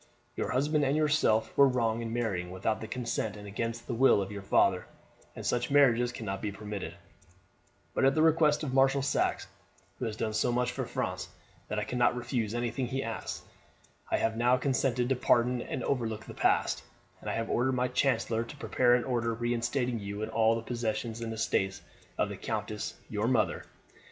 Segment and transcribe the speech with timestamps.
[0.35, 4.19] Your husband and yourself were wrong in marrying without the consent and against the will
[4.19, 4.87] of your father,
[5.35, 6.95] and such marriages cannot be permitted;
[7.93, 9.45] but at the request of Marshal Saxe,
[9.99, 11.29] who has done so much for France
[11.67, 13.43] that I cannot refuse anything he asks,
[14.09, 16.81] I have now consented to pardon and overlook the past,
[17.21, 21.21] and have ordered my chancellor to prepare an order reinstating you in all the possessions
[21.21, 21.83] and estates
[22.17, 23.65] of the countess, your mother.